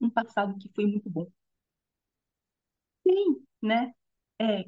Um 0.00 0.10
passado 0.10 0.58
que 0.58 0.70
foi 0.74 0.86
muito 0.86 1.08
bom. 1.10 1.26
Tem, 3.04 3.42
né? 3.62 3.92
É, 4.40 4.64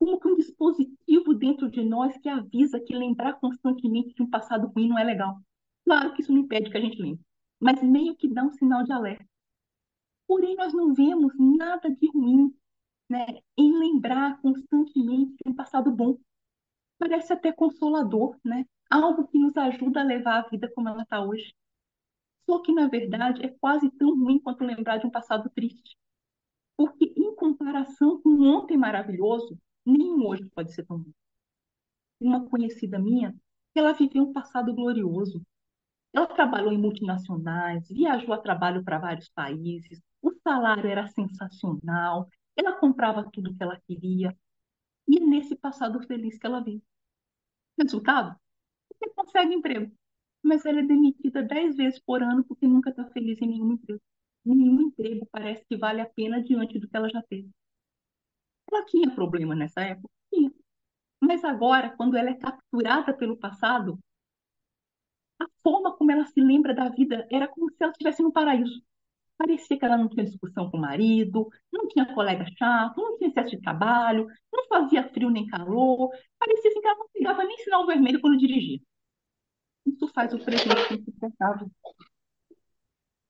como 0.00 0.18
que 0.18 0.28
um 0.28 0.34
dispositivo 0.34 1.34
dentro 1.34 1.70
de 1.70 1.84
nós 1.84 2.16
que 2.16 2.28
avisa 2.28 2.80
que 2.80 2.96
lembrar 2.96 3.34
constantemente 3.34 4.14
de 4.14 4.22
um 4.22 4.30
passado 4.30 4.68
ruim 4.68 4.88
não 4.88 4.98
é 4.98 5.04
legal. 5.04 5.38
Claro 5.84 6.14
que 6.14 6.22
isso 6.22 6.32
não 6.32 6.40
impede 6.40 6.70
que 6.70 6.78
a 6.78 6.80
gente 6.80 7.00
lembre, 7.00 7.22
mas 7.60 7.82
meio 7.82 8.16
que 8.16 8.26
dá 8.26 8.42
um 8.42 8.50
sinal 8.50 8.82
de 8.82 8.92
alerta. 8.92 9.28
Porém, 10.26 10.56
nós 10.56 10.72
não 10.72 10.94
vemos 10.94 11.34
nada 11.38 11.90
de 11.90 12.10
ruim 12.12 12.50
né, 13.10 13.26
em 13.58 13.78
lembrar 13.78 14.40
constantemente 14.40 15.34
de 15.44 15.50
um 15.50 15.54
passado 15.54 15.90
bom. 15.90 16.16
Parece 16.98 17.34
até 17.34 17.52
consolador, 17.52 18.38
né? 18.42 18.64
Algo 18.88 19.26
que 19.26 19.38
nos 19.38 19.54
ajuda 19.56 20.00
a 20.00 20.04
levar 20.04 20.38
a 20.38 20.48
vida 20.48 20.70
como 20.74 20.88
ela 20.88 21.02
está 21.02 21.22
hoje. 21.22 21.52
Só 22.46 22.60
que, 22.62 22.72
na 22.72 22.88
verdade, 22.88 23.44
é 23.44 23.48
quase 23.48 23.90
tão 23.90 24.16
ruim 24.18 24.38
quanto 24.38 24.64
lembrar 24.64 24.98
de 24.98 25.06
um 25.06 25.10
passado 25.10 25.50
triste. 25.50 25.96
Porque, 26.76 27.12
em 27.16 27.34
comparação 27.34 28.20
com 28.22 28.30
um 28.30 28.46
ontem 28.46 28.76
maravilhoso, 28.76 29.58
nenhum 29.90 30.26
hoje 30.26 30.44
pode 30.54 30.72
ser 30.72 30.84
tão 30.86 30.98
bom. 30.98 31.10
Uma 32.20 32.48
conhecida 32.48 32.98
minha, 32.98 33.34
ela 33.74 33.92
viveu 33.92 34.22
um 34.24 34.32
passado 34.32 34.74
glorioso. 34.74 35.42
Ela 36.12 36.26
trabalhou 36.26 36.72
em 36.72 36.78
multinacionais, 36.78 37.88
viajou 37.88 38.32
a 38.34 38.38
trabalho 38.38 38.84
para 38.84 38.98
vários 38.98 39.28
países, 39.30 40.00
o 40.22 40.32
salário 40.42 40.88
era 40.90 41.08
sensacional, 41.08 42.28
ela 42.56 42.72
comprava 42.78 43.28
tudo 43.32 43.54
que 43.54 43.62
ela 43.62 43.80
queria. 43.86 44.36
E 45.08 45.18
é 45.18 45.20
nesse 45.26 45.56
passado 45.56 46.00
feliz 46.06 46.38
que 46.38 46.46
ela 46.46 46.60
vive. 46.62 46.82
Resultado? 47.78 48.36
Você 48.92 49.12
consegue 49.14 49.54
emprego, 49.54 49.92
mas 50.42 50.64
ela 50.66 50.80
é 50.80 50.82
demitida 50.82 51.42
dez 51.42 51.76
vezes 51.76 52.00
por 52.00 52.22
ano 52.22 52.44
porque 52.44 52.66
nunca 52.66 52.90
está 52.90 53.04
feliz 53.10 53.40
em 53.42 53.48
nenhum 53.48 53.72
emprego. 53.72 54.02
Nenhum 54.44 54.80
emprego 54.82 55.26
parece 55.32 55.64
que 55.66 55.76
vale 55.76 56.00
a 56.00 56.06
pena 56.06 56.42
diante 56.42 56.78
do 56.78 56.88
que 56.88 56.96
ela 56.96 57.08
já 57.10 57.22
teve. 57.22 57.50
Ela 58.70 58.84
tinha 58.86 59.14
problema 59.14 59.54
nessa 59.54 59.80
época? 59.80 60.08
Mas 61.20 61.44
agora, 61.44 61.94
quando 61.96 62.16
ela 62.16 62.30
é 62.30 62.34
capturada 62.34 63.12
pelo 63.14 63.36
passado, 63.36 63.98
a 65.38 65.46
forma 65.62 65.96
como 65.96 66.10
ela 66.10 66.24
se 66.26 66.40
lembra 66.40 66.74
da 66.74 66.88
vida 66.88 67.26
era 67.30 67.46
como 67.46 67.70
se 67.70 67.76
ela 67.82 67.92
estivesse 67.92 68.22
no 68.22 68.32
paraíso. 68.32 68.82
Parecia 69.36 69.78
que 69.78 69.84
ela 69.84 69.96
não 69.96 70.08
tinha 70.08 70.24
discussão 70.24 70.70
com 70.70 70.76
o 70.76 70.80
marido, 70.80 71.48
não 71.72 71.88
tinha 71.88 72.14
colega 72.14 72.44
chato, 72.58 72.96
não 72.98 73.16
tinha 73.16 73.30
excesso 73.30 73.50
de 73.50 73.60
trabalho, 73.62 74.26
não 74.52 74.66
fazia 74.66 75.08
frio 75.10 75.30
nem 75.30 75.46
calor. 75.46 76.10
Parecia 76.38 76.70
assim 76.70 76.80
que 76.80 76.86
ela 76.86 76.98
não 76.98 77.08
pegava 77.12 77.44
nem 77.44 77.58
sinal 77.58 77.86
vermelho 77.86 78.20
quando 78.20 78.38
dirigia. 78.38 78.80
Isso 79.86 80.08
faz 80.08 80.32
o 80.34 80.38
presente 80.38 80.94
insuportável. 80.94 81.70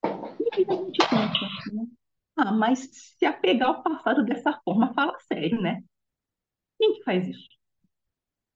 E 0.05 0.63
a 0.63 0.75
gente 0.75 0.99
pensa, 0.99 1.75
né? 1.75 2.00
Ah, 2.43 2.53
mas 2.53 2.89
se 3.19 3.27
apegar 3.27 3.69
ao 3.69 3.83
passado 3.83 4.25
dessa 4.25 4.53
forma, 4.65 4.93
fala 4.95 5.19
sério, 5.21 5.61
né? 5.61 5.83
Quem 6.79 6.95
que 6.95 7.05
faz 7.05 7.29
isso? 7.29 7.49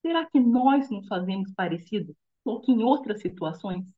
Será 0.03 0.25
que 0.31 0.39
nós 0.39 0.89
não 0.89 1.03
fazemos 1.09 1.53
parecido? 1.53 2.15
Ou 2.45 2.61
que 2.61 2.71
em 2.71 2.85
outras 2.85 3.21
situações? 3.21 3.93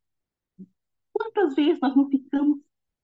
Quantas 1.12 1.54
vezes 1.54 1.80
nós 1.80 1.96
não 1.96 2.08
ficamos 2.08 2.58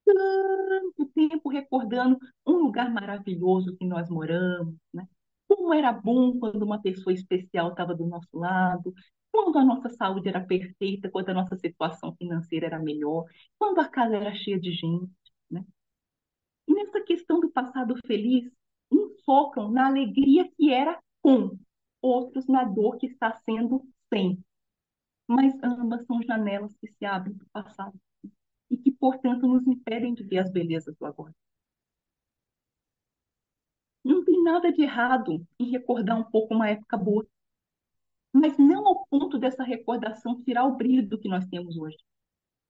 tanto 0.05 1.07
tempo 1.15 1.49
recordando 1.49 2.19
um 2.47 2.53
lugar 2.65 2.91
maravilhoso 2.93 3.77
que 3.77 3.87
nós 3.87 4.09
moramos, 4.11 4.77
né? 4.93 5.07
Como 5.49 5.73
era 5.75 5.93
bom 5.93 6.39
quando 6.39 6.63
uma 6.65 6.81
pessoa 6.81 7.13
especial 7.15 7.71
estava 7.71 7.95
do 7.95 8.07
nosso 8.07 8.29
lado, 8.37 8.93
quando 9.31 9.59
a 9.59 9.65
nossa 9.65 9.91
saúde 9.91 10.29
era 10.29 10.41
perfeita, 10.45 11.11
quando 11.11 11.31
a 11.31 11.35
nossa 11.35 11.57
situação 11.57 12.15
financeira 12.17 12.67
era 12.67 12.79
melhor, 12.79 13.25
quando 13.59 13.81
a 13.81 13.89
casa 13.89 14.17
era 14.17 14.35
cheia 14.35 14.59
de 14.61 14.73
gente, 14.73 15.11
né? 15.51 15.65
E 16.67 16.75
nessa 16.75 17.01
questão 17.01 17.41
do 17.41 17.51
passado 17.51 17.95
feliz, 18.07 18.51
uns 18.91 19.23
focam 19.25 19.71
na 19.71 19.87
alegria 19.87 20.51
que 20.57 20.73
era 20.73 21.01
com, 21.21 21.59
outros 22.01 22.47
na 22.47 22.65
dor 22.65 22.97
que 22.99 23.07
está 23.07 23.33
sendo 23.45 23.87
sem. 24.13 24.43
Mas 25.27 25.55
ambas 25.63 26.05
são 26.05 26.23
janelas 26.23 26.77
que 26.77 26.89
se 26.89 27.05
abrem 27.05 27.35
para 27.35 27.47
o 27.47 27.65
passado 27.65 28.01
e 28.71 28.77
que, 28.77 28.91
portanto, 28.91 29.47
nos 29.47 29.67
impedem 29.67 30.15
de 30.15 30.25
ver 30.25 30.39
as 30.39 30.51
belezas 30.51 30.97
do 30.97 31.07
agora. 31.07 31.35
Não 34.05 34.25
tem 34.25 34.43
nada 34.43 34.73
de 34.73 34.83
errado 34.83 35.47
em 35.59 35.71
recordar 35.71 36.19
um 36.19 36.25
pouco 36.25 36.55
uma 36.55 36.69
época 36.69 36.97
boa, 36.97 37.25
mas 38.33 38.57
não 38.59 38.87
ao 38.87 39.07
ponto 39.07 39.39
dessa 39.39 39.63
recordação 39.63 40.43
tirar 40.43 40.65
o 40.65 40.77
brilho 40.77 41.07
do 41.09 41.19
que 41.19 41.29
nós 41.29 41.47
temos 41.47 41.77
hoje. 41.77 41.99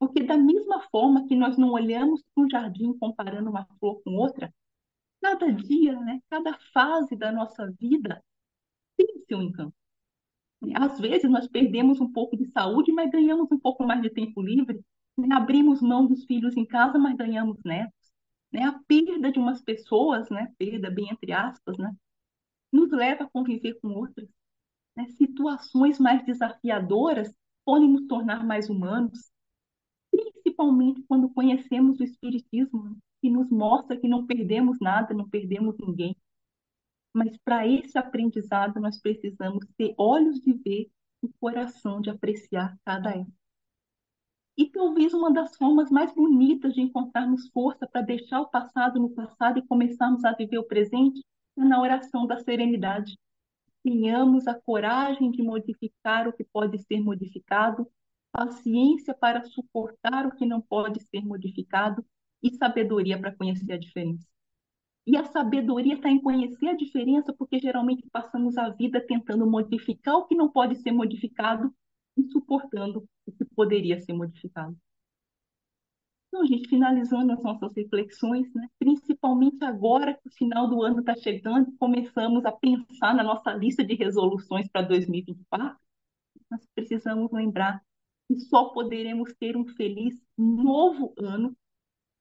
Porque, 0.03 0.25
da 0.25 0.37
mesma 0.37 0.81
forma 0.91 1.29
que 1.29 1.37
nós 1.37 1.57
não 1.57 1.71
olhamos 1.71 2.25
para 2.35 2.45
um 2.45 2.51
jardim 2.51 2.93
comparando 2.99 3.49
uma 3.49 3.65
flor 3.79 4.03
com 4.03 4.17
outra, 4.17 4.53
cada 5.23 5.49
dia, 5.53 5.97
né, 6.01 6.21
cada 6.29 6.59
fase 6.75 7.15
da 7.15 7.31
nossa 7.31 7.71
vida 7.79 8.21
tem 8.97 9.07
seu 9.29 9.41
encanto. 9.41 9.73
Às 10.75 10.99
vezes 10.99 11.31
nós 11.31 11.47
perdemos 11.47 12.01
um 12.01 12.13
pouco 12.13 12.37
de 12.37 12.47
saúde, 12.47 12.91
mas 12.91 13.13
ganhamos 13.13 13.49
um 13.53 13.59
pouco 13.61 13.87
mais 13.87 14.03
de 14.03 14.11
tempo 14.11 14.43
livre. 14.43 14.85
Né? 15.17 15.29
Abrimos 15.37 15.81
mão 15.81 16.05
dos 16.05 16.25
filhos 16.25 16.57
em 16.57 16.67
casa, 16.67 16.99
mas 16.99 17.17
ganhamos 17.17 17.63
netos. 17.65 18.13
Né? 18.53 18.65
A 18.65 18.73
perda 18.89 19.31
de 19.31 19.39
umas 19.39 19.63
pessoas, 19.63 20.29
né? 20.31 20.53
perda 20.59 20.91
bem 20.91 21.11
entre 21.13 21.31
aspas, 21.31 21.79
né? 21.79 21.95
nos 22.73 22.91
leva 22.91 23.23
a 23.23 23.31
conviver 23.31 23.79
com 23.81 23.91
outras. 23.91 24.29
Né? 24.97 25.07
Situações 25.11 26.01
mais 26.01 26.25
desafiadoras 26.25 27.33
podem 27.65 27.89
nos 27.89 28.09
tornar 28.09 28.45
mais 28.45 28.69
humanos, 28.69 29.32
principalmente 30.63 31.03
quando 31.09 31.29
conhecemos 31.29 31.99
o 31.99 32.05
Espiritismo, 32.05 32.85
né? 32.85 32.97
que 33.21 33.31
nos 33.31 33.51
mostra 33.51 33.97
que 33.97 34.09
não 34.09 34.27
perdemos 34.27 34.79
nada, 34.81 35.15
não 35.15 35.29
perdemos 35.29 35.77
ninguém. 35.79 36.17
Mas 37.15 37.37
para 37.45 37.67
esse 37.67 37.99
aprendizado, 37.99 38.81
nós 38.81 39.01
precisamos 39.01 39.67
ter 39.77 39.95
olhos 39.99 40.41
de 40.41 40.53
ver 40.53 40.91
e 41.23 41.29
coração 41.41 42.01
de 42.01 42.11
apreciar 42.11 42.77
cada 42.85 43.11
época. 43.11 43.33
E 44.57 44.69
talvez 44.71 45.15
uma 45.15 45.33
das 45.33 45.57
formas 45.57 45.91
mais 45.91 46.15
bonitas 46.15 46.75
de 46.75 46.81
encontrarmos 46.81 47.49
força 47.51 47.87
para 47.87 48.03
deixar 48.03 48.41
o 48.41 48.49
passado 48.49 49.01
no 49.01 49.11
passado 49.11 49.59
e 49.59 49.67
começarmos 49.67 50.25
a 50.25 50.33
viver 50.33 50.59
o 50.59 50.65
presente 50.65 51.25
é 51.57 51.65
na 51.65 51.81
oração 51.81 52.27
da 52.27 52.39
serenidade. 52.39 53.17
Tenhamos 53.83 54.47
a 54.47 54.55
coragem 54.55 55.31
de 55.31 55.43
modificar 55.43 56.29
o 56.29 56.33
que 56.33 56.45
pode 56.45 56.79
ser 56.79 57.01
modificado, 57.01 57.89
paciência 58.33 59.15
para 59.15 59.45
suportar 59.45 60.27
o 60.27 60.35
que 60.35 60.47
não 60.47 60.61
pode 60.61 61.01
ser 61.05 61.21
modificado 61.21 62.05
e 62.43 62.51
sabedoria 62.57 63.19
para 63.21 63.35
conhecer 63.35 63.73
a 63.73 63.79
diferença. 63.79 64.27
E 65.07 65.17
a 65.17 65.25
sabedoria 65.25 65.95
está 65.95 66.09
em 66.09 66.21
conhecer 66.21 66.69
a 66.69 66.77
diferença, 66.77 67.33
porque 67.33 67.59
geralmente 67.59 68.09
passamos 68.11 68.57
a 68.57 68.69
vida 68.71 69.05
tentando 69.05 69.47
modificar 69.47 70.17
o 70.17 70.27
que 70.27 70.35
não 70.35 70.49
pode 70.49 70.77
ser 70.77 70.93
modificado 70.93 71.75
e 72.17 72.23
suportando 72.25 73.07
o 73.27 73.33
que 73.33 73.45
poderia 73.45 74.01
ser 74.01 74.13
modificado. 74.13 74.77
Então, 76.29 76.47
gente, 76.47 76.69
finalizando 76.69 77.33
as 77.33 77.43
nossas 77.43 77.75
reflexões, 77.75 78.51
né? 78.55 78.67
principalmente 78.79 79.63
agora 79.65 80.15
que 80.15 80.29
o 80.29 80.33
final 80.33 80.67
do 80.67 80.83
ano 80.83 81.01
está 81.01 81.15
chegando, 81.15 81.71
começamos 81.79 82.45
a 82.47 82.53
pensar 82.53 83.15
na 83.15 83.23
nossa 83.23 83.53
lista 83.53 83.85
de 83.85 83.95
resoluções 83.95 84.67
para 84.69 84.81
2024, 84.83 85.77
nós 86.51 86.67
precisamos 86.75 87.31
lembrar 87.33 87.83
que 88.35 88.41
só 88.41 88.71
poderemos 88.71 89.33
ter 89.35 89.57
um 89.57 89.67
feliz 89.67 90.15
novo 90.37 91.15
ano 91.19 91.57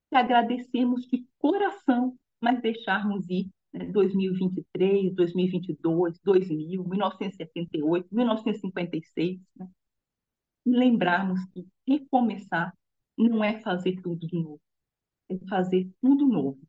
se 0.08 0.16
agradecermos 0.16 1.06
de 1.06 1.26
coração, 1.38 2.16
mas 2.40 2.60
deixarmos 2.60 3.28
ir 3.30 3.48
né, 3.72 3.86
2023, 3.86 5.14
2022, 5.14 6.18
2000, 6.22 6.84
1978, 6.84 8.08
1956, 8.12 9.40
né? 9.56 9.70
lembrarmos 10.66 11.44
que 11.46 11.66
recomeçar 11.88 12.76
não 13.16 13.42
é 13.42 13.60
fazer 13.60 14.00
tudo 14.02 14.26
de 14.26 14.38
novo, 14.38 14.60
é 15.30 15.38
fazer 15.48 15.90
tudo 16.00 16.26
novo, 16.26 16.60